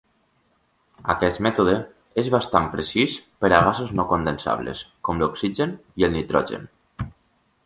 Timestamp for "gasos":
3.67-3.95